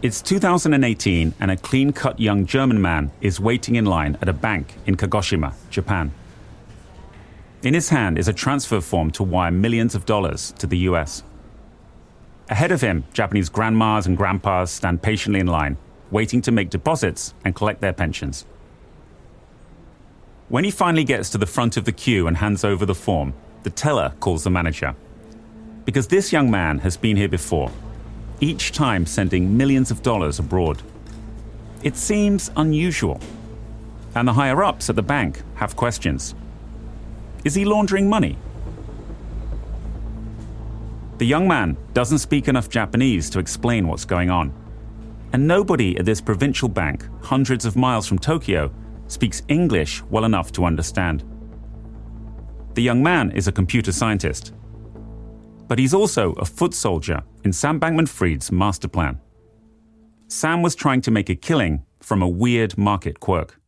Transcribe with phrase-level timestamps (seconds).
[0.00, 4.32] It's 2018, and a clean cut young German man is waiting in line at a
[4.32, 6.12] bank in Kagoshima, Japan.
[7.64, 11.24] In his hand is a transfer form to wire millions of dollars to the US.
[12.48, 15.76] Ahead of him, Japanese grandmas and grandpas stand patiently in line,
[16.12, 18.46] waiting to make deposits and collect their pensions.
[20.48, 23.34] When he finally gets to the front of the queue and hands over the form,
[23.64, 24.94] the teller calls the manager.
[25.84, 27.72] Because this young man has been here before
[28.40, 30.82] each time sending millions of dollars abroad.
[31.82, 33.20] It seems unusual,
[34.14, 36.34] and the higher ups at the bank have questions.
[37.44, 38.36] Is he laundering money?
[41.18, 44.52] The young man doesn't speak enough Japanese to explain what's going on.
[45.32, 48.72] And nobody at this provincial bank, hundreds of miles from Tokyo,
[49.08, 51.24] speaks English well enough to understand.
[52.74, 54.52] The young man is a computer scientist
[55.68, 59.20] but he's also a foot soldier in Sam Bankman Fried's master plan.
[60.28, 63.60] Sam was trying to make a killing from a weird market quirk.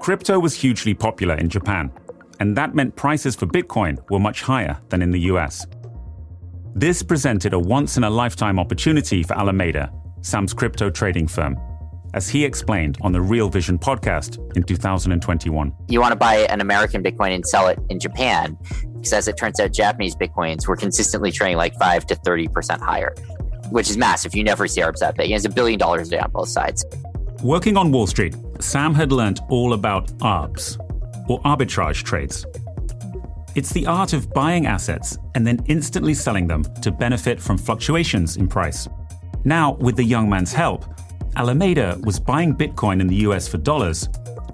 [0.00, 1.92] Crypto was hugely popular in Japan,
[2.40, 5.66] and that meant prices for Bitcoin were much higher than in the US.
[6.74, 11.58] This presented a once in a lifetime opportunity for Alameda, Sam's crypto trading firm,
[12.14, 15.72] as he explained on the Real Vision podcast in 2021.
[15.88, 18.56] You want to buy an American Bitcoin and sell it in Japan,
[18.94, 23.14] because as it turns out, Japanese Bitcoins were consistently trading like 5 to 30% higher,
[23.70, 24.34] which is massive.
[24.34, 25.30] You never see ARBs that big.
[25.30, 26.84] It's a billion dollars a day on both sides.
[27.42, 30.78] Working on Wall Street, Sam had learned all about ARBs,
[31.28, 32.44] or arbitrage trades.
[33.54, 38.36] It's the art of buying assets and then instantly selling them to benefit from fluctuations
[38.36, 38.88] in price.
[39.44, 40.84] Now, with the young man's help,
[41.38, 44.08] Alameda was buying Bitcoin in the US for dollars,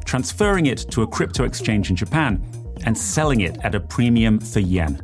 [0.05, 2.45] transferring it to a crypto exchange in Japan,
[2.85, 5.01] and selling it at a premium for yen.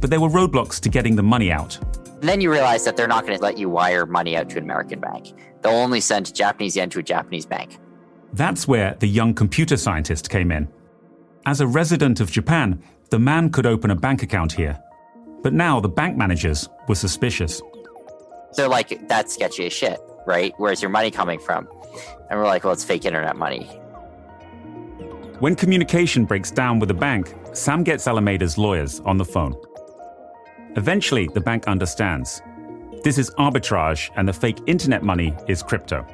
[0.00, 1.78] But there were roadblocks to getting the money out.
[2.20, 4.58] And then you realize that they're not going to let you wire money out to
[4.58, 5.32] an American bank.
[5.62, 7.78] They'll only send Japanese yen to a Japanese bank.
[8.32, 10.66] That's where the young computer scientist came in.
[11.46, 14.82] As a resident of Japan, the man could open a bank account here.
[15.40, 17.62] But now the bank managers were suspicious.
[18.56, 20.54] They're like, that's sketchy as shit right?
[20.58, 21.68] Where's your money coming from?
[22.30, 23.64] And we're like, well, it's fake internet money.
[25.40, 29.54] When communication breaks down with the bank, Sam gets Alameda's lawyers on the phone.
[30.76, 32.42] Eventually, the bank understands.
[33.02, 36.06] This is arbitrage, and the fake internet money is crypto.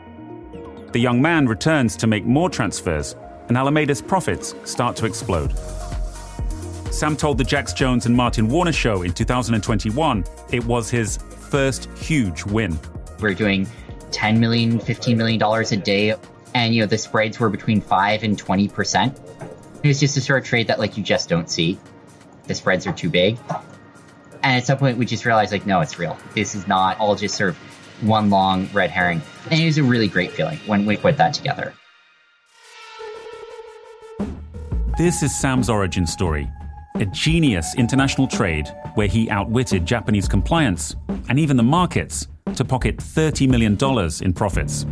[0.93, 3.15] The young man returns to make more transfers,
[3.49, 5.55] and Alameda's profits start to explode.
[6.91, 11.89] Sam told the Jax Jones and Martin Warner show in 2021 it was his first
[11.97, 12.79] huge win.
[13.21, 13.69] We're doing
[14.13, 16.15] 10 million, 15 million dollars a day.
[16.55, 19.19] And, you know, the spreads were between five and 20%.
[19.83, 21.79] It was just a sort of trade that like you just don't see.
[22.47, 23.39] The spreads are too big.
[24.43, 26.17] And at some point we just realized like, no, it's real.
[26.35, 27.57] This is not all just sort of
[28.03, 29.23] one long red herring.
[29.51, 31.75] And it was a really great feeling when we put that together.
[34.99, 36.51] This is Sam's origin story.
[36.97, 40.95] A genius international trade where he outwitted Japanese compliance
[41.29, 43.77] and even the markets to pocket $30 million
[44.23, 44.87] in profits.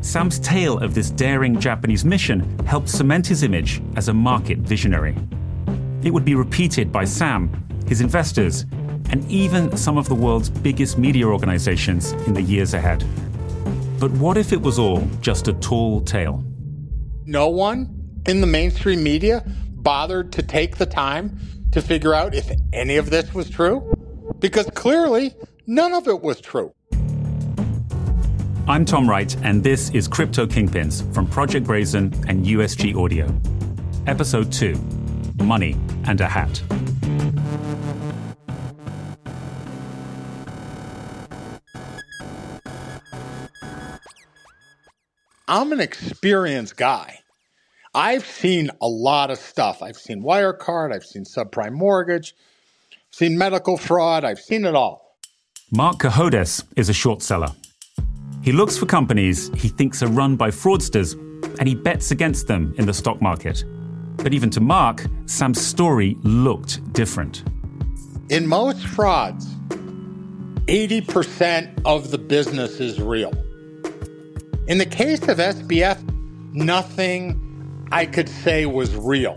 [0.00, 5.16] Sam's tale of this daring Japanese mission helped cement his image as a market visionary.
[6.02, 7.50] It would be repeated by Sam,
[7.86, 8.64] his investors,
[9.10, 13.04] and even some of the world's biggest media organizations in the years ahead.
[13.98, 16.44] But what if it was all just a tall tale?
[17.24, 21.38] No one in the mainstream media bothered to take the time
[21.72, 23.92] to figure out if any of this was true?
[24.38, 25.34] Because clearly
[25.70, 26.72] None of it was true.
[28.66, 33.30] I'm Tom Wright, and this is Crypto Kingpins from Project Brazen and USG Audio.
[34.06, 34.74] Episode 2
[35.44, 35.76] Money
[36.06, 36.62] and a Hat.
[45.46, 47.18] I'm an experienced guy.
[47.94, 49.82] I've seen a lot of stuff.
[49.82, 52.34] I've seen Wirecard, I've seen subprime mortgage,
[52.90, 55.07] I've seen medical fraud, I've seen it all.
[55.70, 57.48] Marc Cohodes is a short seller.
[58.40, 61.12] He looks for companies he thinks are run by fraudsters
[61.58, 63.64] and he bets against them in the stock market.
[64.16, 67.44] But even to Mark, Sam's story looked different.
[68.30, 69.44] In most frauds,
[70.68, 73.34] 80% of the business is real.
[74.68, 76.02] In the case of SBF,
[76.54, 79.36] nothing I could say was real.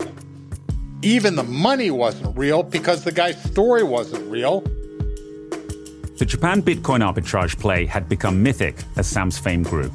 [1.02, 4.64] Even the money wasn't real because the guy's story wasn't real.
[6.22, 9.90] The Japan Bitcoin arbitrage play had become mythic as Sam's fame grew.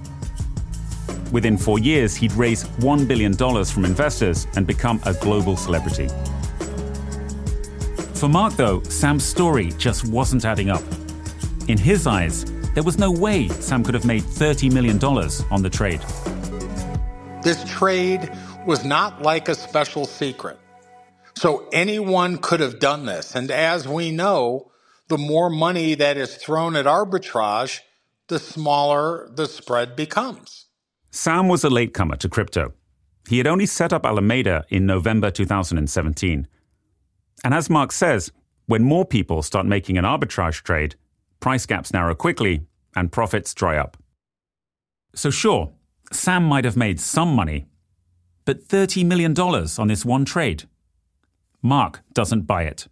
[1.32, 6.10] Within four years, he'd raise $1 billion from investors and become a global celebrity.
[8.16, 10.84] For Marc, though, Sam's story just wasn't adding up.
[11.70, 15.02] In his eyes, there was no way Sam could have made $30 million
[15.50, 16.02] on the trade.
[17.42, 18.30] This trade
[18.66, 20.60] was not like a special secret.
[21.38, 23.34] So anyone could have done this.
[23.34, 24.72] And as we know,
[25.08, 27.80] the more money that is thrown at arbitrage,
[28.28, 30.66] the smaller the spread becomes.
[31.12, 32.74] Sam was a latecomer to crypto.
[33.28, 36.48] He had only set up Alameda in November 2017.
[37.44, 38.32] And as Marc says,
[38.66, 40.96] when more people start making an arbitrage trade,
[41.40, 42.66] price gaps narrow quickly
[42.96, 43.98] and profits dry up.
[45.16, 45.72] So, sure,
[46.12, 47.68] Sam might have made some money,
[48.46, 50.64] but $30 million on this one trade.
[51.62, 52.88] Marc doesn't buy it.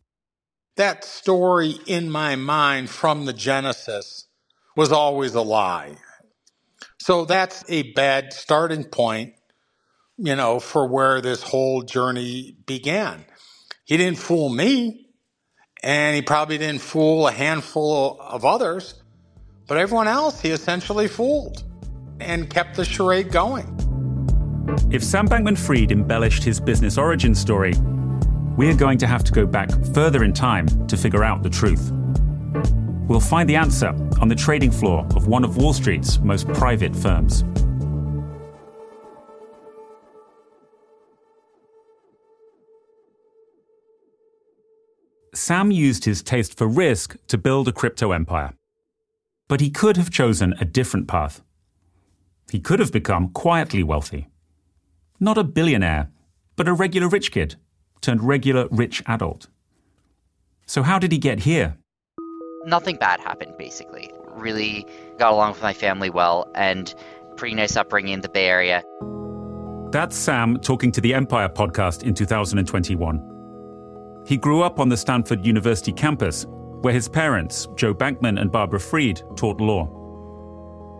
[0.77, 4.27] That story in my mind from the Genesis
[4.75, 5.95] was always a lie.
[6.99, 9.35] So that's a bad starting point,
[10.17, 13.23] you know, for where this whole journey began.
[13.85, 15.07] He didn't fool me,
[15.81, 18.95] and he probably didn't fool a handful of others,
[19.67, 21.63] but everyone else he essentially fooled
[22.19, 23.71] and kept the charade going.
[24.91, 27.75] If Sam Bankman Fried embellished his business origin story,
[28.57, 31.49] we are going to have to go back further in time to figure out the
[31.49, 31.91] truth.
[33.07, 33.89] We'll find the answer
[34.21, 37.43] on the trading floor of one of Wall Street's most private firms.
[45.33, 48.53] Sam used his taste for risk to build a crypto empire.
[49.47, 51.43] But he could have chosen a different path.
[52.49, 54.29] He could have become quietly wealthy.
[55.19, 56.09] Not a billionaire,
[56.55, 57.57] but a regular rich kid
[58.05, 59.47] turned regular rich adult.
[60.67, 61.75] So, how did he get here?
[62.65, 64.11] Nothing bad happened, basically.
[64.29, 64.85] Really
[65.17, 66.93] got along with my family well and
[67.35, 68.83] pretty nice upbringing in the Bay Area.
[69.91, 74.23] That's Sam talking to the Empire podcast in 2021.
[74.25, 76.45] He grew up on the Stanford University campus,
[76.81, 79.87] where his parents, Joe Bankman and Barbara Freed, taught law.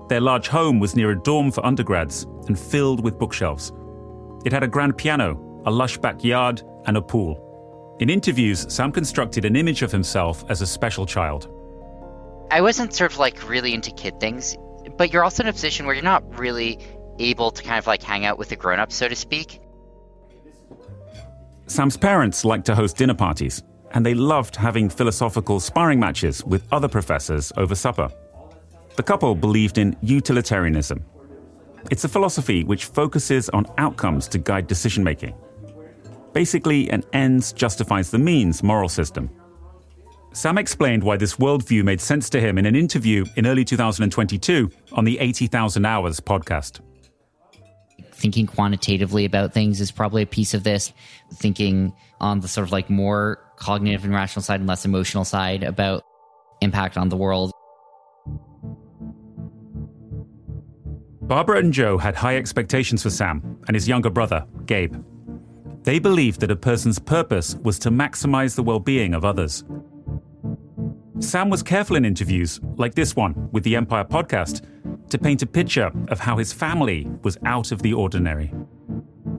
[0.10, 3.72] Their large home was near a dorm for undergrads and filled with bookshelves.
[4.46, 7.96] It had a grand piano, a lush backyard, and a pool.
[8.00, 11.50] In interviews, Sam constructed an image of himself as a special child.
[12.52, 14.58] I wasn't sort of like really into kid things,
[14.98, 16.80] but you're also in a position where you're not really
[17.20, 19.62] able to kind of like hang out with the grown ups, so to speak.
[21.68, 26.64] Sam's parents liked to host dinner parties, and they loved having philosophical sparring matches with
[26.72, 28.10] other professors over supper.
[28.98, 31.04] The couple believed in utilitarianism.
[31.92, 35.34] It's a philosophy which focuses on outcomes to guide decision making.
[36.36, 39.30] Basically, an ends justifies the means moral system.
[40.34, 44.70] Sam explained why this worldview made sense to him in an interview in early 2022
[44.92, 46.82] on the 80,000 Hours podcast.
[48.12, 50.92] Thinking quantitatively about things is probably a piece of this.
[51.36, 55.64] Thinking on the sort of like more cognitive and rational side and less emotional side
[55.64, 56.04] about
[56.60, 57.54] impact on the world.
[61.22, 64.98] Barbara and Joe had high expectations for Sam and his younger brother, Gabe.
[65.86, 69.64] They believed that a person's purpose was to maximize the well being of others.
[71.20, 74.66] Sam was careful in interviews, like this one with the Empire podcast,
[75.10, 78.52] to paint a picture of how his family was out of the ordinary.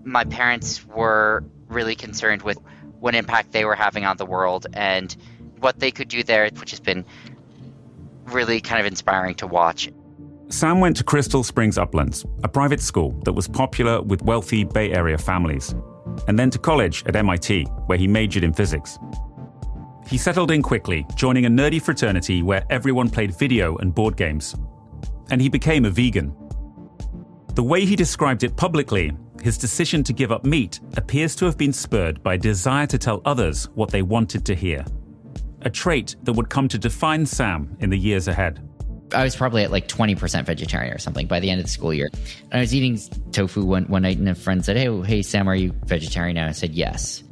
[0.05, 2.61] My parents were really concerned with
[3.01, 5.17] what impact they were having on the world and
[5.59, 7.05] what they could do there, which has been
[8.27, 9.91] really kind of inspiring to watch.
[10.49, 14.93] Sam went to Crystal Springs Uplands, a private school that was popular with wealthy Bay
[14.93, 15.75] Area families
[16.29, 18.99] and then to college at MIT, where he majored in physics.
[20.09, 24.55] He settled in quickly, joining a nerdy fraternity where everyone played video and board games.
[25.31, 26.35] And he became a vegan.
[27.55, 31.59] The way he described it publicly, his decision to give up meat appears to have
[31.59, 34.85] been spurred by a desire to tell others what they wanted to hear.
[35.63, 38.69] A trait that would come to define Sam in the years ahead.
[39.13, 41.95] I was probably at like 20% vegetarian or something by the end of the school
[41.95, 42.09] year.
[42.13, 42.99] And I was eating
[43.33, 46.49] tofu one, one night, and a friend said, Hey, hey, Sam, are you vegetarian now?
[46.49, 47.23] I said, Yes.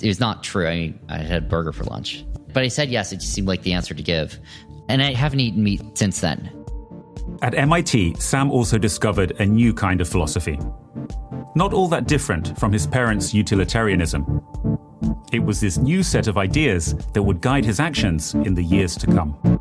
[0.00, 0.66] It was not true.
[0.66, 2.24] I, I had a burger for lunch.
[2.52, 3.12] But I said yes.
[3.12, 4.38] It just seemed like the answer to give.
[4.88, 6.50] And I haven't eaten meat since then.
[7.42, 10.58] At MIT, Sam also discovered a new kind of philosophy.
[11.54, 14.42] Not all that different from his parents' utilitarianism.
[15.32, 18.96] It was this new set of ideas that would guide his actions in the years
[18.96, 19.59] to come.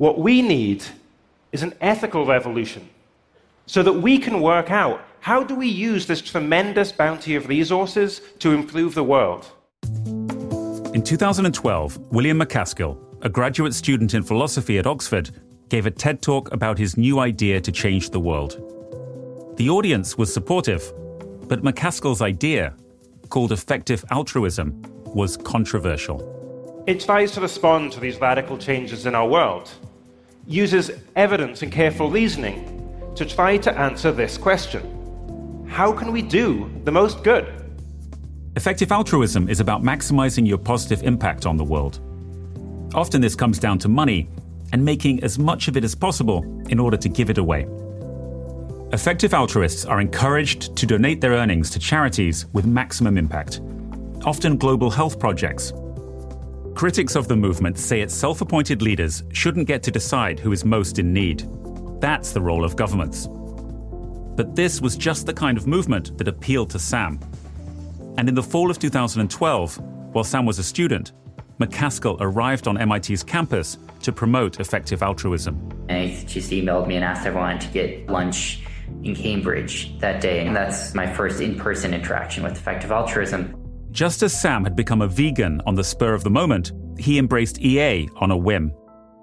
[0.00, 0.82] What we need
[1.52, 2.88] is an ethical revolution
[3.66, 8.22] so that we can work out how do we use this tremendous bounty of resources
[8.38, 9.52] to improve the world.
[10.94, 15.32] In 2012, William MacAskill, a graduate student in philosophy at Oxford,
[15.68, 18.52] gave a TED talk about his new idea to change the world.
[19.58, 20.94] The audience was supportive,
[21.46, 22.74] but MacAskill's idea,
[23.28, 26.24] called effective altruism, was controversial.
[26.86, 29.70] It tries to respond to these radical changes in our world,
[30.50, 36.70] uses evidence and careful reasoning to try to answer this question How can we do
[36.84, 37.46] the most good?
[38.56, 42.00] Effective altruism is about maximizing your positive impact on the world.
[42.94, 44.28] Often this comes down to money
[44.72, 47.66] and making as much of it as possible in order to give it away.
[48.92, 53.60] Effective altruists are encouraged to donate their earnings to charities with maximum impact,
[54.24, 55.72] often global health projects.
[56.74, 60.64] Critics of the movement say its self appointed leaders shouldn't get to decide who is
[60.64, 61.48] most in need.
[62.00, 63.28] That's the role of governments.
[64.36, 67.20] But this was just the kind of movement that appealed to Sam.
[68.16, 69.78] And in the fall of 2012,
[70.12, 71.12] while Sam was a student,
[71.58, 75.86] MacAskill arrived on MIT's campus to promote effective altruism.
[75.88, 78.62] And he just emailed me and asked everyone to get lunch
[79.02, 80.46] in Cambridge that day.
[80.46, 83.59] And that's my first in person interaction with effective altruism.
[83.92, 87.60] Just as Sam had become a vegan on the spur of the moment, he embraced
[87.60, 88.72] EA on a whim,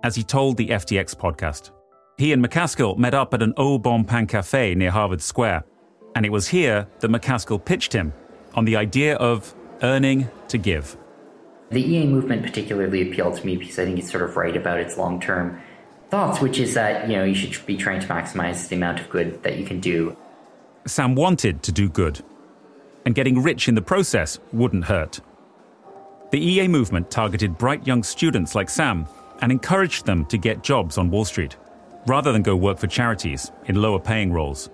[0.03, 1.71] as he told the FTX podcast.
[2.17, 5.63] He and MacAskill met up at an Au Bon Pain Cafe near Harvard Square,
[6.15, 8.11] and it was here that MacAskill pitched him
[8.55, 10.97] on the idea of earning to give.
[11.69, 14.79] The EA movement particularly appealed to me because I think it's sort of right about
[14.79, 15.61] its long term
[16.09, 19.09] thoughts, which is that, you know, you should be trying to maximize the amount of
[19.09, 20.17] good that you can do.
[20.85, 22.21] Sam wanted to do good,
[23.07, 25.21] and getting rich in the process wouldn't hurt.
[26.31, 29.07] The EA movement targeted bright young students like Sam
[29.41, 31.55] and encouraged them to get jobs on Wall Street,
[32.05, 34.69] rather than go work for charities in lower paying roles.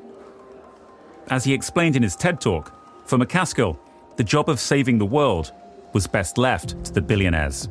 [1.27, 2.73] As he explained in his TED talk,
[3.05, 3.77] for MacAskill,
[4.15, 5.51] the job of saving the world
[5.93, 7.69] was best left to the billionaires.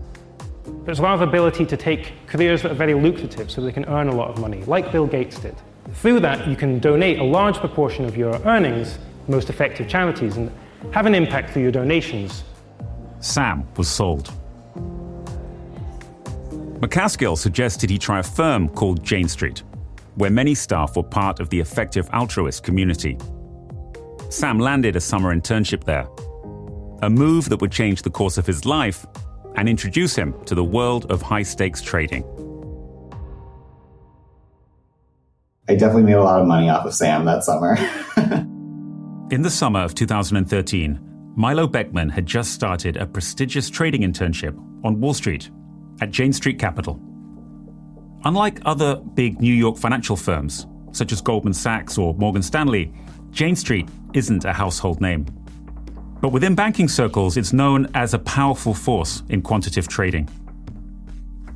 [0.84, 3.86] There's a lot of ability to take careers that are very lucrative so they can
[3.86, 5.56] earn a lot of money, like Bill Gates did.
[5.94, 10.50] Through that, you can donate a large proportion of your earnings most effective charities and
[10.92, 12.44] have an impact through your donations.
[13.20, 14.32] Sam was sold.
[16.80, 19.62] MacAskill suggested he try a firm called Jane Street,
[20.16, 23.16] where many staff were part of the effective altruist community.
[24.30, 26.08] Sam landed a summer internship there
[27.02, 29.04] a move that would change the course of his life
[29.56, 32.22] and introduce him to the world of high stakes trading.
[35.68, 37.76] I definitely made a lot of money off of Sam that summer.
[39.32, 41.00] In the summer of 2013,
[41.36, 45.48] Milo Beckman had just started a prestigious trading internship on Wall Street
[46.02, 47.00] at Jane Street Capital.
[48.26, 52.92] Unlike other big New York financial firms, such as Goldman Sachs or Morgan Stanley,
[53.30, 55.24] Jane Street isn't a household name.
[56.20, 60.28] But within banking circles, it's known as a powerful force in quantitative trading.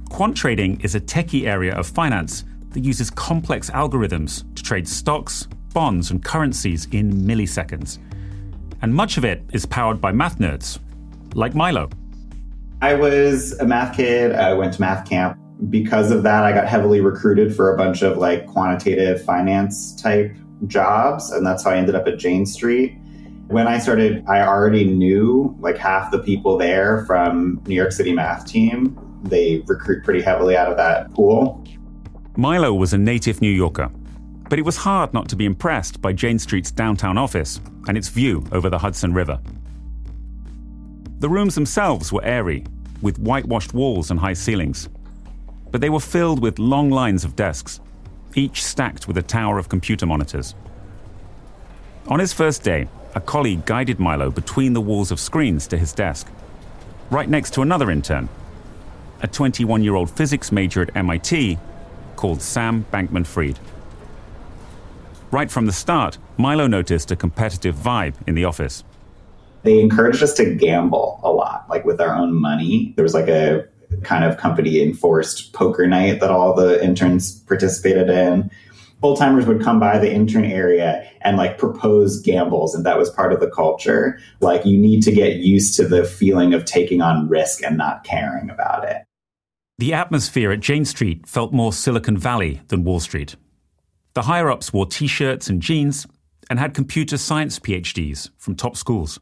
[0.09, 5.47] Quant trading is a techie area of finance that uses complex algorithms to trade stocks,
[5.77, 7.99] bonds, and currencies in milliseconds.
[8.81, 10.79] And much of it is powered by math nerds,
[11.35, 11.91] like Milo.
[12.81, 14.33] I was a math kid.
[14.33, 15.39] I went to math camp.
[15.69, 20.35] Because of that, I got heavily recruited for a bunch of like quantitative finance type
[20.67, 21.31] jobs.
[21.31, 22.97] And that's how I ended up at Jane Street.
[23.49, 28.15] When I started, I already knew like half the people there from New York City
[28.15, 28.99] math team.
[29.25, 31.63] They recruit pretty heavily out of that pool.
[32.35, 33.91] Milo was a native New Yorker,
[34.49, 38.09] but it was hard not to be impressed by Jane Street's downtown office and its
[38.09, 39.41] view over the Hudson River.
[41.19, 42.65] The rooms themselves were airy,
[43.03, 44.89] with whitewashed walls and high ceilings,
[45.71, 47.81] but they were filled with long lines of desks,
[48.35, 50.55] each stacked with a tower of computer monitors.
[52.09, 55.93] On his first day, a colleague guided Milo between the walls of screens to his
[55.93, 56.29] desk,
[57.11, 58.29] right next to another intern,
[59.23, 61.59] a 21 year old physics major at MIT
[62.15, 63.59] called Sam Bankman Fried.
[65.31, 68.85] Right from the start, Milo noticed a competitive vibe in the office.
[69.65, 72.93] They encouraged us to gamble a lot, like with our own money.
[72.97, 73.67] There was like a
[74.03, 78.51] kind of company enforced poker night that all the interns participated in
[79.01, 82.75] full timers would come by the intern area and like propose gambles.
[82.75, 84.19] And that was part of the culture.
[84.41, 88.05] Like you need to get used to the feeling of taking on risk and not
[88.05, 89.05] caring about it.
[89.79, 93.37] The atmosphere at Jane Street felt more Silicon Valley than Wall Street.
[94.17, 96.05] The higher ups wore t shirts and jeans
[96.51, 99.21] and had computer science PhDs from top schools.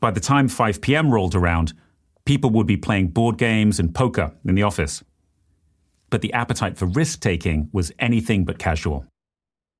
[0.00, 1.12] By the time 5 p.m.
[1.12, 1.74] rolled around,
[2.24, 5.04] people would be playing board games and poker in the office
[6.10, 9.06] but the appetite for risk taking was anything but casual.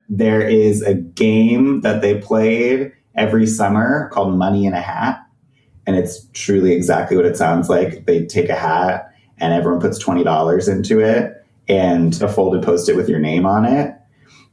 [0.09, 5.21] There is a game that they played every summer called Money in a Hat.
[5.87, 8.07] And it's truly exactly what it sounds like.
[8.07, 12.97] They take a hat and everyone puts $20 into it and a folded post it
[12.97, 13.95] with your name on it.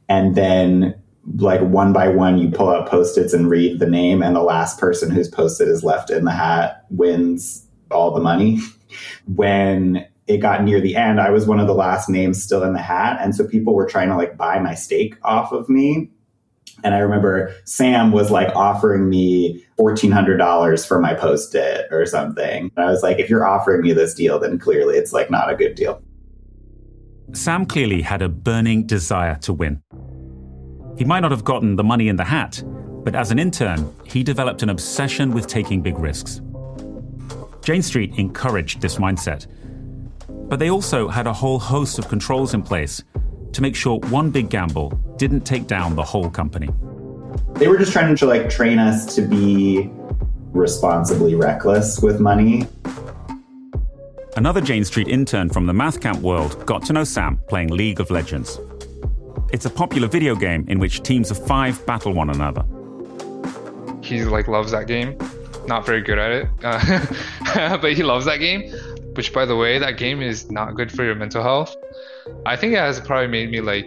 [0.08, 0.94] And then,
[1.36, 4.42] like one by one, you pull out post its and read the name, and the
[4.42, 8.60] last person whose post it is left in the hat wins all the money.
[9.26, 12.74] when it got near the end, I was one of the last names still in
[12.74, 13.18] the hat.
[13.20, 16.10] And so people were trying to like buy my stake off of me.
[16.84, 22.70] And I remember Sam was like offering me $1,400 for my post it or something.
[22.76, 25.50] And I was like, if you're offering me this deal, then clearly it's like not
[25.50, 26.00] a good deal.
[27.32, 29.82] Sam clearly had a burning desire to win.
[30.98, 32.60] He might not have gotten the money in the hat,
[33.04, 36.40] but as an intern, he developed an obsession with taking big risks.
[37.62, 39.46] Jane Street encouraged this mindset.
[40.48, 43.04] But they also had a whole host of controls in place
[43.52, 46.68] to make sure one big gamble didn't take down the whole company.
[47.54, 49.88] They were just trying to like train us to be
[50.50, 52.66] responsibly reckless with money.
[54.36, 58.00] Another Jane Street intern from the math camp world got to know Sam playing League
[58.00, 58.58] of Legends.
[59.50, 62.64] It's a popular video game in which teams of five battle one another.
[64.02, 65.16] He like loves that game.
[65.66, 68.70] Not very good at it, uh, but he loves that game.
[69.14, 71.74] Which, by the way, that game is not good for your mental health.
[72.46, 73.86] I think it has probably made me like.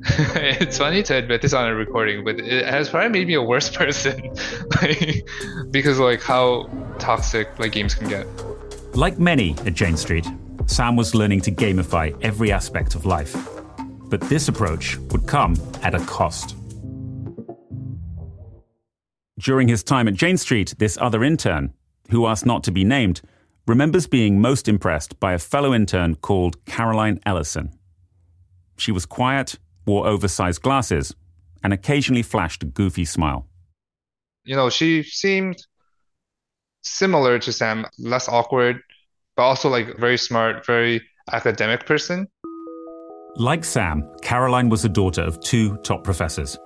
[0.36, 3.42] it's funny to admit this on a recording, but it has probably made me a
[3.42, 4.34] worse person,
[4.80, 5.26] like,
[5.70, 8.26] because like how toxic like games can get.
[8.94, 10.26] Like many at Jane Street,
[10.66, 13.57] Sam was learning to gamify every aspect of life.
[14.08, 16.56] But this approach would come at a cost.
[19.38, 21.72] During his time at Jane Street, this other intern,
[22.10, 23.20] who asked not to be named,
[23.66, 27.70] remembers being most impressed by a fellow intern called Caroline Ellison.
[28.78, 31.14] She was quiet, wore oversized glasses,
[31.62, 33.46] and occasionally flashed a goofy smile.
[34.44, 35.58] You know, she seemed
[36.82, 38.80] similar to Sam, less awkward,
[39.36, 42.26] but also like very smart, very academic person.
[43.36, 46.58] Like Sam, Caroline was the daughter of two top professors.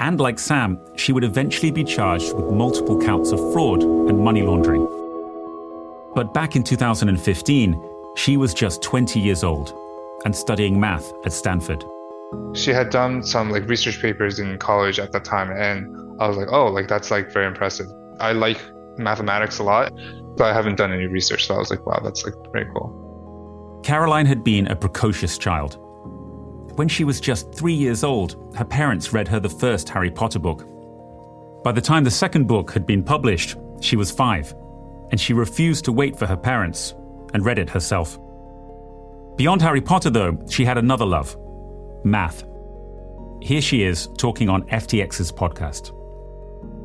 [0.00, 4.42] And like Sam, she would eventually be charged with multiple counts of fraud and money
[4.42, 4.84] laundering.
[6.14, 7.82] But back in 2015,
[8.16, 9.72] she was just 20 years old
[10.24, 11.84] and studying math at Stanford.
[12.54, 16.36] She had done some like research papers in college at that time and I was
[16.36, 17.86] like, "Oh, like that's like very impressive."
[18.20, 18.60] I like
[18.98, 19.92] mathematics a lot,
[20.36, 23.80] but I haven't done any research, so I was like, "Wow, that's like very cool."
[23.82, 25.78] Caroline had been a precocious child.
[26.76, 30.38] When she was just three years old, her parents read her the first Harry Potter
[30.38, 30.66] book.
[31.62, 34.54] By the time the second book had been published, she was five
[35.10, 36.94] and she refused to wait for her parents
[37.34, 38.18] and read it herself.
[39.36, 41.36] Beyond Harry Potter, though, she had another love
[42.04, 42.44] math.
[43.40, 45.92] Here she is talking on FTX's podcast.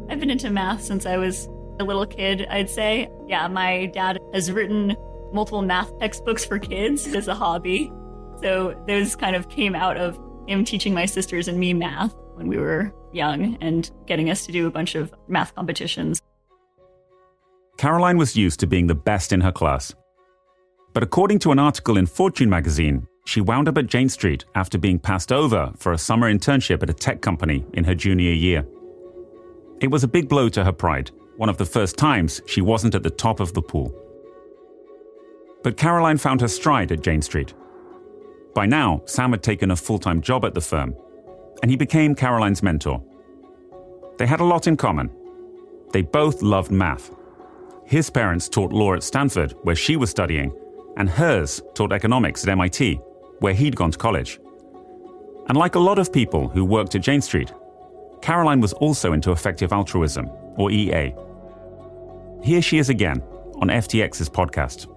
[0.10, 1.48] I've been into math since I was
[1.80, 3.10] a little kid, I'd say.
[3.28, 4.96] Yeah, my dad has written
[5.32, 7.92] multiple math textbooks for kids as a hobby.
[8.42, 12.48] So those kind of came out of him teaching my sisters and me math when
[12.48, 16.22] we were young and getting us to do a bunch of math competitions.
[17.78, 19.94] Caroline was used to being the best in her class.
[20.94, 24.78] But according to an article in Fortune magazine, she wound up at Jane Street after
[24.78, 28.66] being passed over for a summer internship at a tech company in her junior year.
[29.80, 32.96] It was a big blow to her pride, one of the first times she wasn't
[32.96, 33.94] at the top of the pool.
[35.62, 37.54] But Caroline found her stride at Jane Street.
[38.58, 40.96] By now, Sam had taken a full time job at the firm,
[41.62, 43.04] and he became Caroline's mentor.
[44.18, 45.12] They had a lot in common.
[45.94, 47.12] They both loved math
[47.86, 50.52] his parents taught law at Stanford, where she was studying,
[50.98, 52.96] and hers taught economics at MIT,
[53.42, 54.40] where he'd gone to college.
[55.48, 57.54] And like a lot of people who worked at Jane Street,
[58.22, 61.14] Caroline was also into effective altruism, or EA.
[62.44, 63.22] Here she is again
[63.62, 64.92] on FTX's podcast.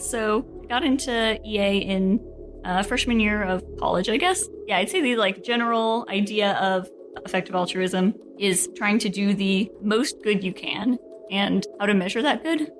[0.00, 2.20] So got into EA in
[2.64, 4.48] uh, freshman year of college, I guess.
[4.66, 6.88] Yeah, I'd say the like general idea of
[7.24, 10.98] effective altruism is trying to do the most good you can
[11.30, 12.70] and how to measure that good.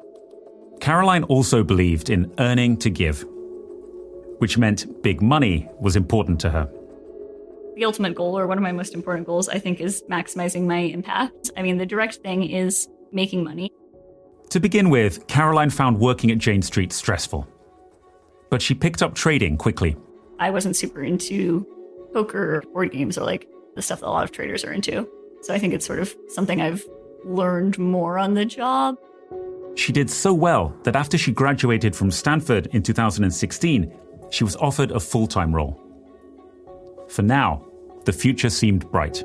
[0.80, 3.24] Caroline also believed in earning to give,
[4.38, 6.70] which meant big money was important to her.
[7.76, 10.78] The ultimate goal, or one of my most important goals, I think, is maximizing my
[10.78, 11.50] impact.
[11.56, 13.70] I mean, the direct thing is making money.
[14.50, 17.48] To begin with, Caroline found working at Jane Street stressful.
[18.50, 19.96] But she picked up trading quickly.
[20.38, 21.66] I wasn't super into
[22.12, 25.08] poker or board games or like the stuff that a lot of traders are into.
[25.42, 26.84] So I think it's sort of something I've
[27.24, 28.96] learned more on the job.
[29.76, 33.92] She did so well that after she graduated from Stanford in 2016,
[34.30, 35.80] she was offered a full time role.
[37.08, 37.66] For now,
[38.04, 39.24] the future seemed bright.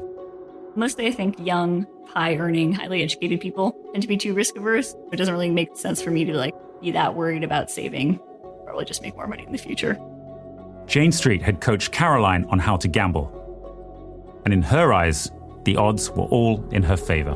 [0.76, 4.96] Mostly, I think young, high earning, highly educated people tend to be too risk averse.
[5.12, 8.20] It doesn't really make sense for me to like be that worried about saving
[8.70, 10.00] probably just make more money in the future.
[10.86, 13.28] Jane Street had coached Caroline on how to gamble.
[14.46, 15.32] And in her eyes,
[15.64, 17.34] the odds were all in her favor.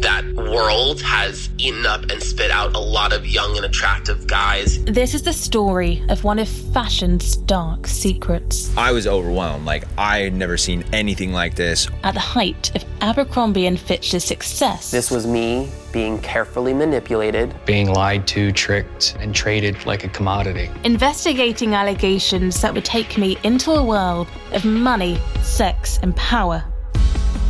[0.00, 4.84] That world has eaten up and spit out a lot of young and attractive guys.
[4.84, 8.72] This is the story of one of fashion's dark secrets.
[8.76, 9.64] I was overwhelmed.
[9.64, 11.88] Like, I had never seen anything like this.
[12.04, 14.90] At the height of Abercrombie and Fitch's success.
[14.90, 20.68] This was me being carefully manipulated, being lied to, tricked, and traded like a commodity.
[20.82, 26.64] Investigating allegations that would take me into a world of money, sex, and power.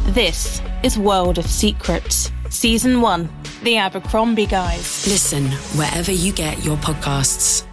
[0.09, 3.27] This is World of Secrets, Season 1
[3.63, 5.07] The Abercrombie Guys.
[5.07, 5.47] Listen
[5.79, 7.67] wherever you get your podcasts.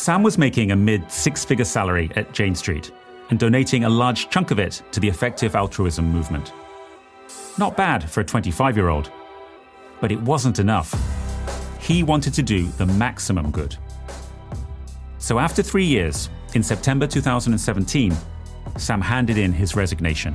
[0.00, 2.90] Sam was making a mid six figure salary at Jane Street
[3.28, 6.54] and donating a large chunk of it to the effective altruism movement.
[7.58, 9.12] Not bad for a 25 year old,
[10.00, 10.90] but it wasn't enough.
[11.82, 13.76] He wanted to do the maximum good.
[15.18, 18.16] So after three years, in September 2017,
[18.78, 20.34] Sam handed in his resignation.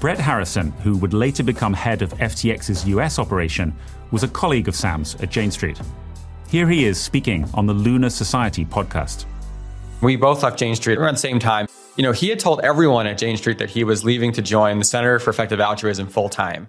[0.00, 3.76] Brett Harrison, who would later become head of FTX's US operation,
[4.12, 5.78] was a colleague of Sam's at Jane Street.
[6.48, 9.24] Here he is speaking on the Lunar Society podcast.
[10.00, 11.66] We both left Jane Street around the same time.
[11.96, 14.78] You know, he had told everyone at Jane Street that he was leaving to join
[14.78, 16.68] the Center for Effective Altruism full time.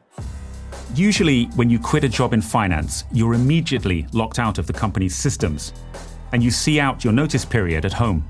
[0.96, 5.16] Usually, when you quit a job in finance, you're immediately locked out of the company's
[5.16, 5.74] systems
[6.32, 8.28] and you see out your notice period at home.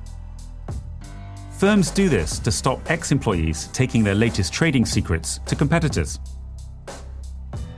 [1.57, 6.19] Firms do this to stop ex employees taking their latest trading secrets to competitors.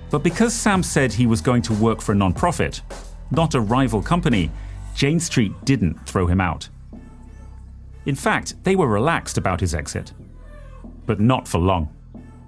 [0.10, 2.82] But because Sam said he was going to work for a nonprofit,
[3.32, 4.52] not a rival company,
[4.96, 6.70] Jane Street didn't throw him out.
[8.06, 10.13] In fact, they were relaxed about his exit.
[11.06, 11.90] But not for long.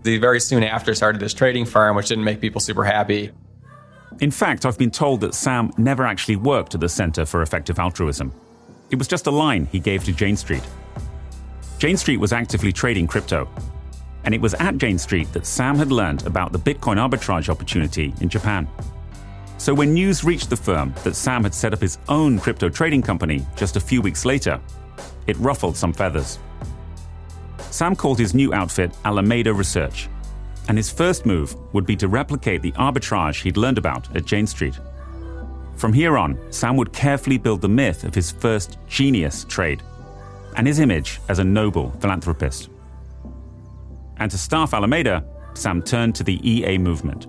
[0.03, 3.31] He very soon after started this trading firm, which didn't make people super happy.
[4.21, 7.77] In fact, I've been told that Sam never actually worked at the Center for Effective
[7.77, 8.33] Altruism.
[8.89, 10.63] It was just a line he gave to Jane Street.
[11.77, 13.47] Jane Street was actively trading crypto.
[14.25, 18.13] And it was at Jane Street that Sam had learned about the Bitcoin arbitrage opportunity
[18.19, 18.67] in Japan.
[19.59, 23.01] So when news reached the firm that Sam had set up his own crypto trading
[23.01, 24.57] company just a few weeks later,
[25.27, 26.39] it ruffled some feathers.
[27.69, 30.07] Sam called his new outfit Alameda Research,
[30.69, 34.47] and his first move would be to replicate the arbitrage he'd learned about at Jane
[34.47, 34.79] Street.
[35.75, 39.83] From here on, Sam would carefully build the myth of his first genius trade
[40.55, 42.69] and his image as a noble philanthropist.
[44.17, 47.27] And to staff Alameda, Sam turned to the EA movement.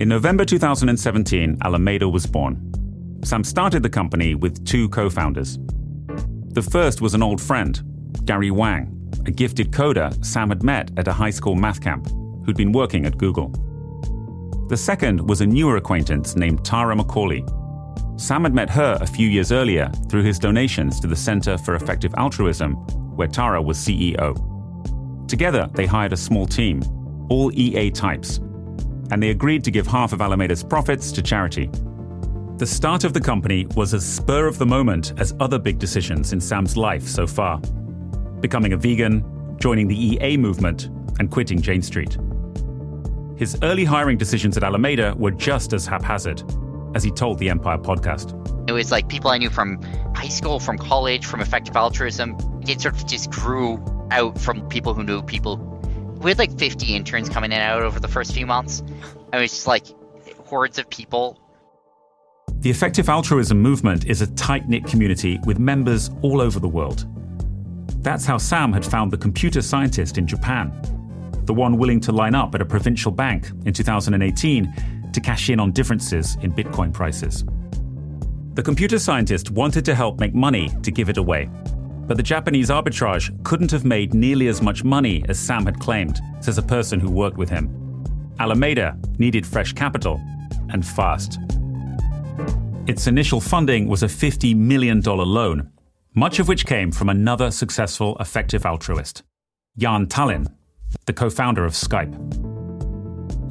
[0.00, 3.20] In November 2017, Alameda was born.
[3.22, 5.58] Sam started the company with two co founders.
[6.54, 7.78] The first was an old friend,
[8.24, 12.08] Gary Wang, a gifted coder Sam had met at a high school math camp
[12.46, 13.50] who'd been working at Google.
[14.70, 17.44] The second was a newer acquaintance named Tara Mac Aulay.
[18.16, 21.74] Sam had met her a few years earlier through his donations to the Center for
[21.74, 22.72] Effective Altruism,
[23.16, 24.34] where Tara was CEO.
[25.28, 26.82] Together, they hired a small team,
[27.28, 28.40] all EA types,
[29.10, 31.70] and they agreed to give half of Alameda's profits to charity.
[32.56, 36.32] The start of the company was as spur of the moment as other big decisions
[36.32, 37.60] in Sam's life so far
[38.40, 39.24] becoming a vegan,
[39.58, 40.86] joining the EA movement,
[41.18, 42.16] and quitting Jane Street.
[43.36, 46.42] His early hiring decisions at Alameda were just as haphazard,
[46.94, 48.36] as he told the Empire podcast.
[48.68, 49.82] It was like people I knew from
[50.14, 52.36] high school, from college, from effective altruism.
[52.68, 55.56] It sort of just grew out from people who knew people
[56.20, 58.82] we had like 50 interns coming in and out over the first few months.
[59.32, 59.86] It was just like
[60.46, 61.38] hordes of people.
[62.60, 67.06] The effective altruism movement is a tight knit community with members all over the world.
[68.02, 70.72] That's how Sam had found the computer scientist in Japan,
[71.44, 75.58] the one willing to line up at a provincial bank in 2018 to cash in
[75.58, 77.44] on differences in Bitcoin prices.
[78.54, 81.48] The computer scientist wanted to help make money to give it away,
[82.10, 86.20] but the Japanese arbitrage couldn't have made nearly as much money as Sam had claimed,
[86.40, 88.04] says a person who worked with him.
[88.40, 90.20] Alameda needed fresh capital,
[90.70, 91.38] and fast.
[92.88, 95.70] Its initial funding was a $50 million loan,
[96.16, 99.22] much of which came from another successful effective altruist,
[99.78, 100.52] Jan Tallinn,
[101.06, 102.16] the co founder of Skype.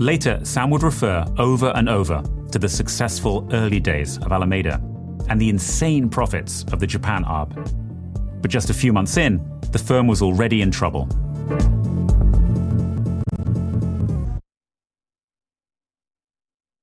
[0.02, 4.84] Later, Sam would refer over and over to the successful early days of Alameda
[5.30, 7.86] and the insane profits of the Japan ARB.
[8.42, 11.08] But just a few months in, the firm was already in trouble.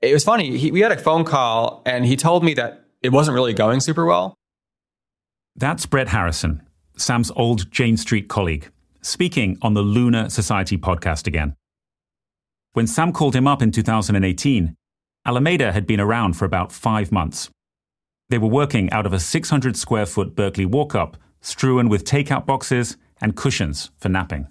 [0.02, 0.56] It was funny.
[0.56, 3.80] He, we had a phone call, and he told me that it wasn't really going
[3.80, 4.34] super well.
[5.56, 6.62] That's Brett Harrison,
[6.96, 8.70] Sam's old Jane Street colleague,
[9.02, 11.54] speaking on the Lunar Society podcast again.
[12.74, 14.76] When Sam called him up in 2018,
[15.24, 17.48] Alameda had been around for about five months.
[18.28, 22.46] They were working out of a 600 square foot Berkeley walk up, strewn with takeout
[22.46, 24.48] boxes and cushions for napping.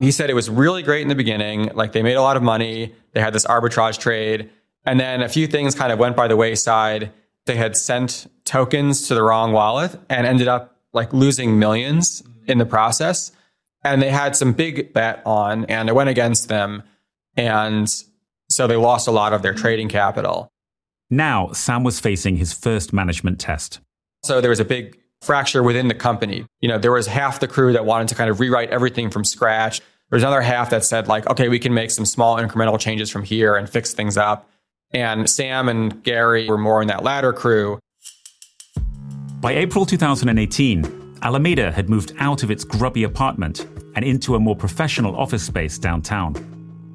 [0.00, 1.70] He said it was really great in the beginning.
[1.74, 2.94] Like they made a lot of money.
[3.12, 4.50] They had this arbitrage trade.
[4.84, 7.12] And then a few things kind of went by the wayside.
[7.46, 12.58] They had sent tokens to the wrong wallet and ended up like losing millions in
[12.58, 13.30] the process.
[13.84, 16.82] And they had some big bet on and it went against them.
[17.36, 17.88] And
[18.50, 20.48] so they lost a lot of their trading capital.
[21.10, 23.80] Now, Sam was facing his first management test.
[24.24, 26.44] So there was a big fracture within the company.
[26.60, 29.24] You know, there was half the crew that wanted to kind of rewrite everything from
[29.24, 29.80] scratch.
[30.10, 33.22] There's another half that said like, okay, we can make some small incremental changes from
[33.22, 34.50] here and fix things up.
[34.92, 37.78] And Sam and Gary were more in that latter crew.
[39.40, 44.56] By April 2018, Alameda had moved out of its grubby apartment and into a more
[44.56, 46.34] professional office space downtown.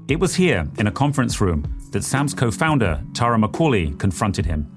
[0.10, 4.46] It was here, in a conference room, that Sam's co founder, Tara Mac Aulay, confronted
[4.46, 4.77] him.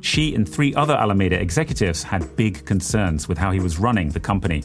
[0.00, 4.20] She and three other Alameda executives had big concerns with how he was running the
[4.20, 4.64] company,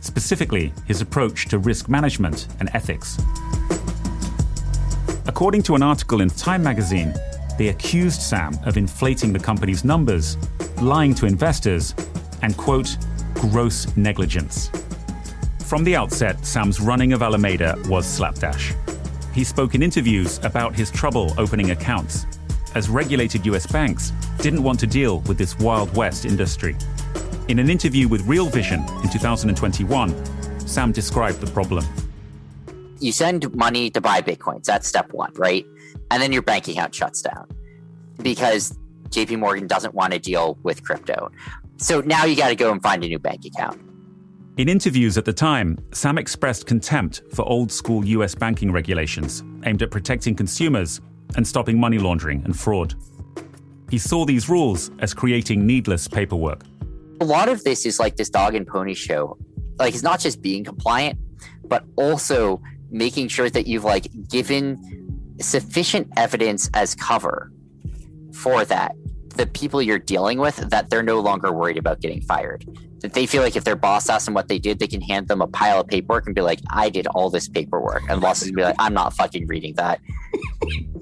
[0.00, 3.18] specifically his approach to risk management and ethics.
[5.26, 7.14] According to an article in Time magazine,
[7.56, 10.36] they accused Sam of inflating the company's numbers,
[10.80, 11.94] lying to investors,
[12.42, 12.96] and, quote,
[13.34, 14.70] gross negligence.
[15.66, 18.74] From the outset, Sam's running of Alameda was slapdash.
[19.32, 22.26] He spoke in interviews about his trouble opening accounts,
[22.74, 26.76] as regulated US banks didn't want to deal with this Wild West industry.
[27.48, 31.84] In an interview with Real Vision in 2021, Sam described the problem.
[33.00, 34.64] You send money to buy Bitcoins.
[34.64, 35.66] That's step one, right?
[36.10, 37.48] And then your bank account shuts down
[38.22, 38.78] because
[39.08, 41.32] JP Morgan doesn't want to deal with crypto.
[41.78, 43.80] So now you got to go and find a new bank account.
[44.56, 49.82] In interviews at the time, Sam expressed contempt for old school US banking regulations aimed
[49.82, 51.00] at protecting consumers
[51.36, 52.94] and stopping money laundering and fraud.
[53.90, 56.62] He saw these rules as creating needless paperwork.
[57.20, 59.36] A lot of this is like this dog and pony show.
[59.78, 61.18] Like it's not just being compliant,
[61.64, 64.78] but also making sure that you've like given
[65.40, 67.52] sufficient evidence as cover
[68.32, 68.94] for that
[69.30, 72.64] the people you're dealing with that they're no longer worried about getting fired.
[73.00, 75.28] That they feel like if their boss asks them what they did they can hand
[75.28, 78.20] them a pile of paperwork and be like i did all this paperwork and the
[78.20, 80.00] boss is gonna be like i'm not fucking reading that.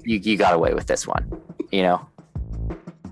[0.05, 1.29] You, you got away with this one
[1.71, 2.07] you know?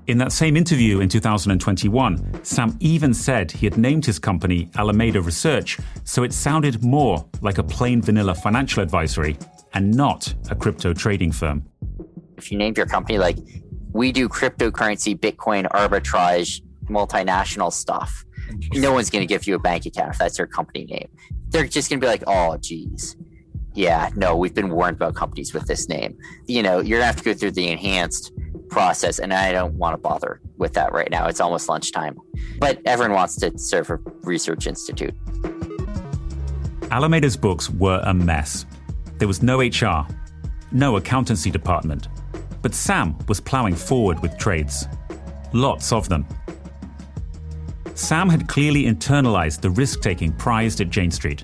[0.07, 5.21] In that same interview in 2021, Sam even said he had named his company Alameda
[5.21, 9.37] Research so it sounded more like a plain vanilla financial advisory
[9.73, 11.65] and not a crypto trading firm.
[12.37, 13.37] If you named your company like,
[13.91, 18.25] we do cryptocurrency, Bitcoin arbitrage, multinational stuff,
[18.73, 21.09] no one's going to give you a bank account if that's your company name.
[21.49, 23.15] They're just going to be like, oh, geez.
[23.73, 26.17] Yeah, no, we've been warned about companies with this name.
[26.47, 28.31] You know, you're going to have to go through the enhanced
[28.69, 32.17] process and i don't want to bother with that right now it's almost lunchtime
[32.59, 35.15] but everyone wants to serve a research institute
[36.91, 38.65] alameda's books were a mess
[39.17, 40.05] there was no hr
[40.71, 42.07] no accountancy department
[42.61, 44.87] but sam was plowing forward with trades
[45.53, 46.25] lots of them
[47.93, 51.43] sam had clearly internalized the risk-taking prized at jane street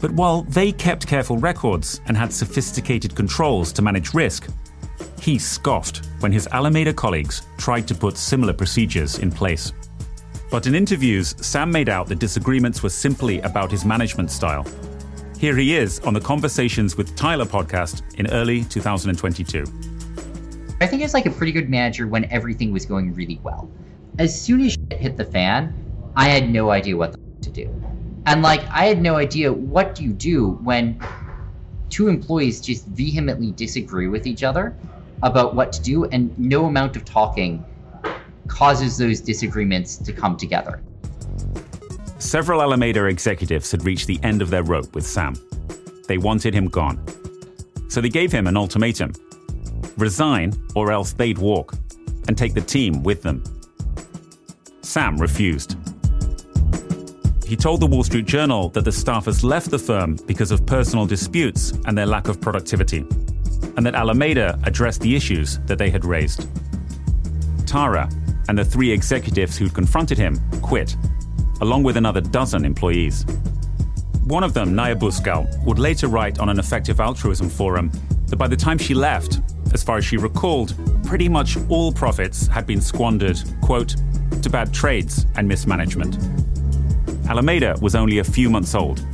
[0.00, 4.48] but while they kept careful records and had sophisticated controls to manage risk
[5.26, 9.72] he scoffed when his Alameda colleagues tried to put similar procedures in place.
[10.52, 14.64] But in interviews, Sam made out that disagreements were simply about his management style.
[15.36, 19.85] Here he is on the Conversations with Tyler podcast in early 2022.
[20.78, 23.70] I think he was like a pretty good manager when everything was going really well.
[24.18, 25.74] As soon as shit hit the fan,
[26.16, 27.74] I had no idea what to do.
[28.26, 31.00] And like, I had no idea what do you do when
[31.88, 34.76] two employees just vehemently disagree with each other
[35.22, 37.64] about what to do, and no amount of talking
[38.46, 40.82] causes those disagreements to come together.
[42.18, 45.36] Several Alameda executives had reached the end of their rope with Sam.
[46.06, 47.02] They wanted him gone.
[47.88, 49.12] So they gave him an ultimatum
[49.96, 51.74] resign, or else they'd walk,
[52.28, 53.42] and take the team with them.
[54.82, 55.76] Sam refused.
[57.46, 61.06] He told the Wall Street Journal that the staffers left the firm because of personal
[61.06, 63.06] disputes and their lack of productivity
[63.76, 66.48] and that Alameda addressed the issues that they had raised.
[67.66, 68.08] Tara
[68.48, 70.96] and the three executives who'd confronted him quit,
[71.60, 73.24] along with another dozen employees.
[74.24, 77.90] One of them, Naia Bouscal, would later write on an effective altruism forum
[78.26, 79.40] that by the time she left,
[79.76, 80.72] as far as she recalled,
[81.04, 83.94] pretty much all profits had been squandered, quote,
[84.40, 86.16] to bad trades and mismanagement.
[87.28, 89.04] Alameda was only a few months old,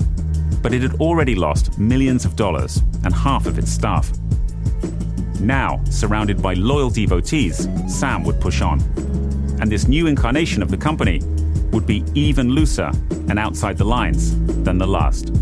[0.63, 4.09] but it had already lost millions of dollars and half of its staff.
[5.41, 8.79] Now, surrounded by loyal devotees, Sam would push on.
[9.61, 11.23] And this new incarnation of the company
[11.73, 12.93] would be even looser
[13.29, 15.33] and outside the lines than the last.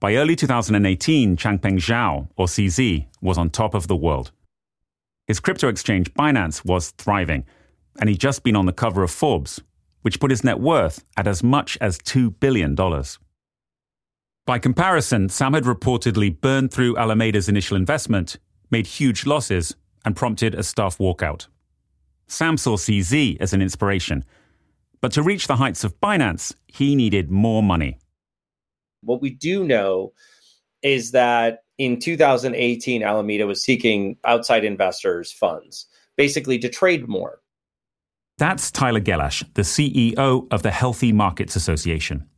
[0.00, 4.30] By early 2018, Changpeng Zhao, or CZ, was on top of the world.
[5.26, 7.44] His crypto exchange Binance was thriving,
[7.98, 9.60] and he'd just been on the cover of Forbes,
[10.02, 12.76] which put his net worth at as much as $2 billion.
[14.46, 18.38] By comparison, Sam had reportedly burned through Alameda's initial investment,
[18.70, 21.48] made huge losses, and prompted a staff walkout.
[22.28, 24.24] Sam saw CZ as an inspiration,
[25.00, 27.98] but to reach the heights of Binance, he needed more money.
[29.02, 30.12] What we do know
[30.82, 37.40] is that in 2018, Alameda was seeking outside investors' funds, basically to trade more.
[38.38, 42.28] That's Tyler Gellasch, the CEO of the Healthy Markets Association.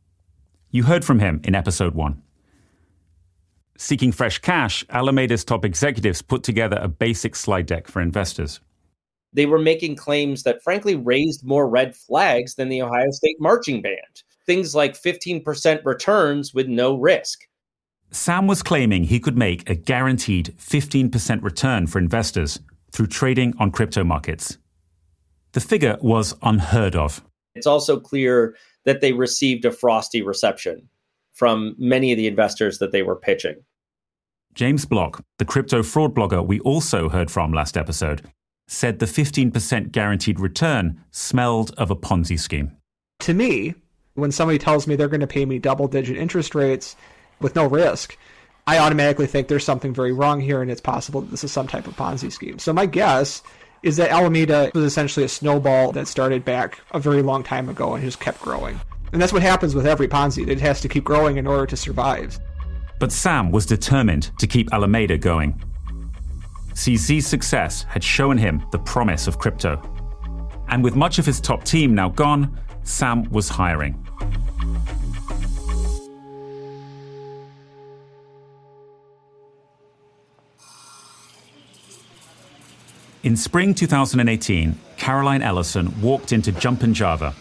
[0.71, 2.21] You heard from him in episode one.
[3.77, 8.59] Seeking fresh cash, Alameda's top executives put together a basic slide deck for investors.
[9.33, 13.81] They were making claims that, frankly, raised more red flags than the Ohio State marching
[13.81, 17.47] band things like 15% returns with no risk.
[18.11, 22.59] Sam was claiming he could make a guaranteed 15% return for investors
[22.91, 24.57] through trading on crypto markets.
[25.53, 27.23] The figure was unheard of.
[27.55, 30.89] It's also clear that they received a frosty reception
[31.31, 33.55] from many of the investors that they were pitching.
[34.53, 38.21] James Block, the crypto fraud blogger we also heard from last episode,
[38.67, 42.75] said the 15% guaranteed return smelled of a Ponzi scheme.
[43.21, 43.75] To me,
[44.15, 46.95] when somebody tells me they're going to pay me double digit interest rates
[47.39, 48.17] with no risk,
[48.67, 51.67] I automatically think there's something very wrong here and it's possible that this is some
[51.67, 52.59] type of Ponzi scheme.
[52.59, 53.41] So my guess
[53.83, 57.95] is that Alameda was essentially a snowball that started back a very long time ago
[57.95, 58.79] and just kept growing.
[59.11, 60.47] And that's what happens with every Ponzi.
[60.47, 62.39] It has to keep growing in order to survive.
[62.99, 65.61] But Sam was determined to keep Alameda going.
[66.73, 69.81] CZ's success had shown him the promise of crypto.
[70.69, 73.97] And with much of his top team now gone, Sam was hiring.
[83.23, 87.35] In spring 2018, Caroline Ellison walked into Jumpin' Java,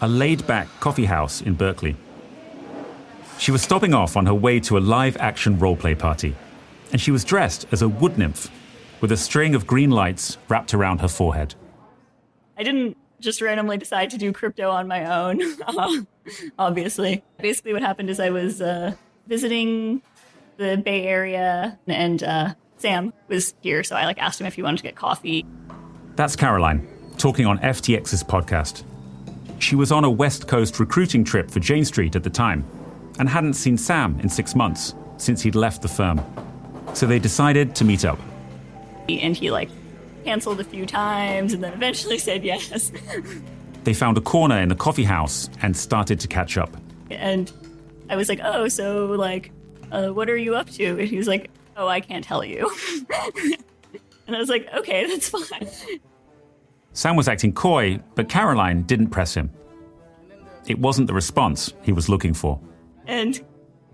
[0.00, 1.94] a laid back coffee house in Berkeley.
[3.38, 6.34] She was stopping off on her way to a live action roleplay party,
[6.90, 8.50] and she was dressed as a wood nymph
[9.00, 11.54] with a string of green lights wrapped around her forehead.
[12.58, 15.40] I didn't just randomly decide to do crypto on my own,
[16.58, 17.22] obviously.
[17.38, 18.94] Basically, what happened is I was uh,
[19.26, 20.02] visiting
[20.56, 24.62] the Bay Area and uh, Sam was here, so I like asked him if he
[24.62, 25.46] wanted to get coffee.
[26.16, 26.86] That's Caroline,
[27.18, 28.84] talking on FTX's podcast.
[29.58, 32.64] She was on a West Coast recruiting trip for Jane Street at the time
[33.18, 36.20] and hadn't seen Sam in six months since he'd left the firm.
[36.94, 38.18] So they decided to meet up.
[39.08, 39.68] And he like
[40.24, 42.92] canceled a few times and then eventually said yes.
[43.84, 46.76] they found a corner in the coffee house and started to catch up.
[47.10, 47.52] And
[48.08, 49.52] I was like, "Oh, so like
[49.90, 52.70] uh, what are you up to?" And he was like, oh, I can't tell you.
[54.26, 55.68] and I was like, okay, that's fine.
[56.92, 59.50] Sam was acting coy, but Caroline didn't press him.
[60.66, 62.60] It wasn't the response he was looking for.
[63.06, 63.40] And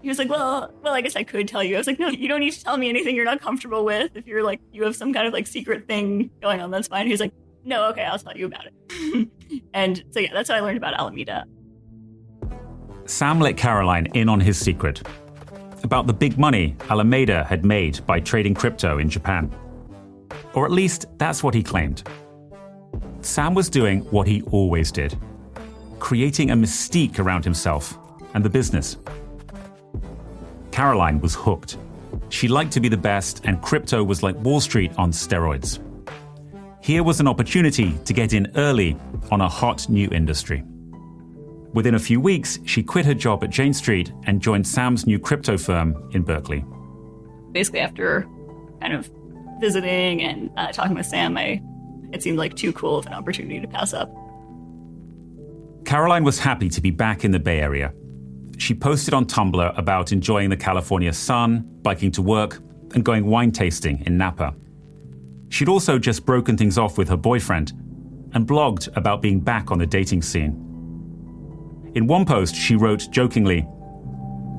[0.06, 1.74] he was like, well, well, I guess I could tell you.
[1.74, 4.12] I was like, no, you don't need to tell me anything you're not comfortable with.
[4.14, 7.06] If you're like, you have some kind of like secret thing going on, that's fine.
[7.06, 7.32] He was like,
[7.64, 9.28] no, okay, I'll tell you about it.
[9.74, 11.44] and so, yeah, that's how I learned about Alameda.
[13.06, 15.02] Sam let Caroline in on his secret
[15.82, 19.52] about the big money Alameda had made by trading crypto in Japan.
[20.54, 22.04] Or at least that's what he claimed.
[23.22, 25.18] Sam was doing what he always did
[25.98, 27.98] creating a mystique around himself
[28.34, 28.98] and the business.
[30.76, 31.78] Caroline was hooked.
[32.28, 35.80] She liked to be the best, and crypto was like Wall Street on steroids.
[36.82, 38.94] Here was an opportunity to get in early
[39.30, 40.62] on a hot new industry.
[41.72, 45.18] Within a few weeks, she quit her job at Jane Street and joined Sam's new
[45.18, 46.62] crypto firm in Berkeley.
[47.52, 48.26] Basically, after
[48.82, 49.10] kind of
[49.58, 51.62] visiting and uh, talking with Sam, I,
[52.12, 54.14] it seemed like too cool of an opportunity to pass up.
[55.86, 57.94] Caroline was happy to be back in the Bay Area.
[58.56, 62.60] She posted on Tumblr about enjoying the California sun, biking to work,
[62.94, 64.54] and going wine tasting in Napa.
[65.48, 67.72] She'd also just broken things off with her boyfriend
[68.32, 70.62] and blogged about being back on the dating scene.
[71.94, 73.66] In one post, she wrote jokingly,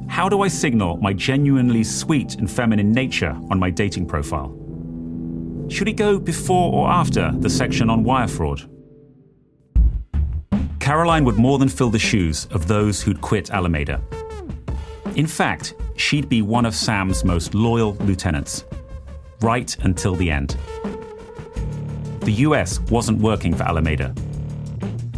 [0.07, 4.55] How do I signal my genuinely sweet and feminine nature on my dating profile?
[5.69, 8.69] Should it go before or after the section on wire fraud?
[10.87, 14.01] Caroline would more than fill the shoes of those who'd quit Alameda.
[15.17, 18.63] In fact, she'd be one of Sam's most loyal lieutenants,
[19.41, 20.55] right until the end.
[22.21, 24.15] The US wasn't working for Alameda.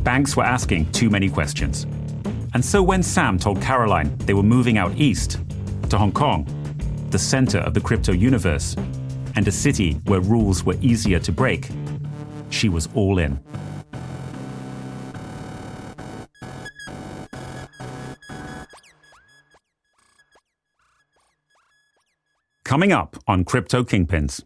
[0.02, 1.86] Banks were asking too many questions.
[2.56, 5.38] And so when Sam told Caroline they were moving out east
[5.92, 6.48] to Hong Kong,
[7.12, 8.76] the center of the crypto universe,
[9.36, 11.70] and a city where rules were easier to break,
[12.50, 13.40] she was all in.
[22.70, 24.44] Coming up on Crypto Kingpins.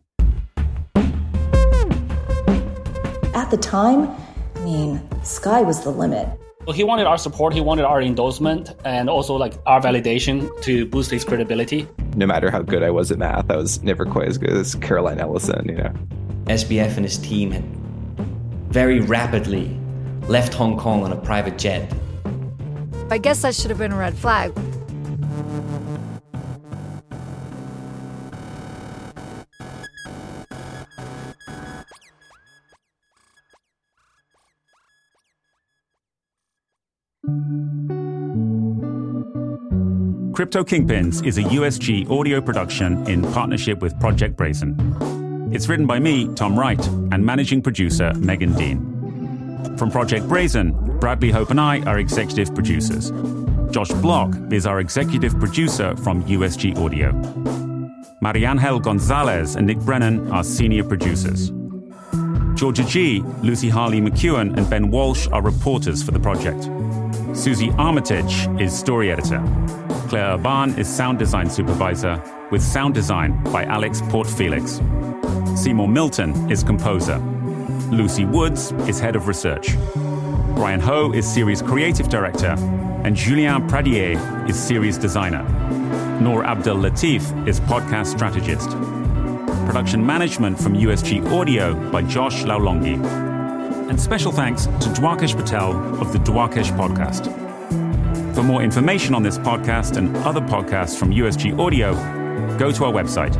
[3.36, 4.10] At the time,
[4.56, 6.30] I mean, sky was the limit.
[6.74, 11.12] He wanted our support, he wanted our endorsement, and also like our validation to boost
[11.12, 11.86] his credibility.
[12.16, 14.74] No matter how good I was at math, I was never quite as good as
[14.76, 15.94] Caroline Ellison, you know.
[16.46, 17.66] SBF and his team had
[18.70, 19.78] very rapidly
[20.30, 21.94] left Hong Kong on a private jet.
[23.12, 24.54] I guess that should have been a red flag.
[40.44, 44.76] Crypto Kingpins is a USG audio production in partnership with Project Brazen.
[45.54, 49.78] It's written by me, Tom Wright, and managing producer Megan Dean.
[49.78, 53.12] From Project Brazen, Bradley Hope and I are executive producers.
[53.72, 57.14] Josh Block is our executive producer from USG Audio.
[58.22, 61.54] Mariangel Gonzalez and Nick Brennan are senior producers.
[62.56, 66.70] Georgia G, Lucy Harley McEwen, and Ben Walsh are reporters for the project.
[67.34, 69.42] Susie Armitage is story editor.
[70.14, 74.78] Claire Urban is sound design supervisor, with sound design by Alex Portfelix.
[75.58, 77.18] Seymour Milton is composer.
[77.90, 79.76] Lucy Woods is head of research.
[80.54, 82.56] Brian Ho is series creative director,
[83.04, 85.42] and Julien Pradier is series designer.
[86.22, 88.70] Noor Abdel Latif is podcast strategist.
[89.66, 93.04] Production management from USG Audio by Josh Laulongi.
[93.90, 97.43] And special thanks to Dwarkesh Patel of the Dwarkesh Podcast.
[98.34, 101.94] For more information on this podcast and other podcasts from USG Audio,
[102.58, 103.36] go to our website,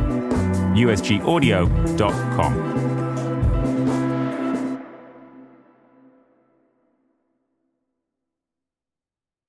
[0.76, 2.83] usgaudio.com.